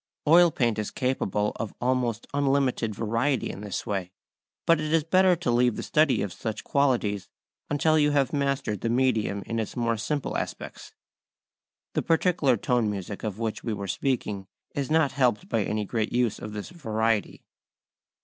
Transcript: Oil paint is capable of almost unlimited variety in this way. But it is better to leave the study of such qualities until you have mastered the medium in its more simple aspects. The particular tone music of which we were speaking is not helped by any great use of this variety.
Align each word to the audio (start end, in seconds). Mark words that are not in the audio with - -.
Oil 0.27 0.49
paint 0.49 0.79
is 0.79 0.89
capable 0.89 1.51
of 1.57 1.75
almost 1.79 2.25
unlimited 2.33 2.95
variety 2.95 3.51
in 3.51 3.61
this 3.61 3.85
way. 3.85 4.09
But 4.65 4.81
it 4.81 4.91
is 4.93 5.03
better 5.03 5.35
to 5.35 5.51
leave 5.51 5.75
the 5.75 5.83
study 5.83 6.23
of 6.23 6.33
such 6.33 6.63
qualities 6.63 7.29
until 7.69 7.99
you 7.99 8.09
have 8.09 8.33
mastered 8.33 8.81
the 8.81 8.89
medium 8.89 9.43
in 9.45 9.59
its 9.59 9.75
more 9.75 9.97
simple 9.97 10.35
aspects. 10.37 10.91
The 11.93 12.01
particular 12.01 12.57
tone 12.57 12.89
music 12.89 13.23
of 13.23 13.37
which 13.37 13.63
we 13.63 13.73
were 13.73 13.87
speaking 13.87 14.47
is 14.73 14.89
not 14.89 15.11
helped 15.11 15.47
by 15.47 15.61
any 15.63 15.85
great 15.85 16.11
use 16.11 16.39
of 16.39 16.53
this 16.53 16.71
variety. 16.71 17.43